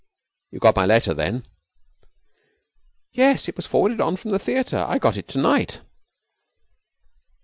'You 0.49 0.57
got 0.57 0.75
my 0.75 0.87
letter, 0.87 1.13
then?' 1.13 1.45
'Yes; 3.11 3.47
it 3.47 3.55
was 3.55 3.67
forwarded 3.67 4.01
on 4.01 4.15
from 4.15 4.31
the 4.31 4.39
theatre. 4.39 4.79
I 4.87 4.97
got 4.97 5.15
it 5.15 5.27
to 5.27 5.39
night.' 5.39 5.81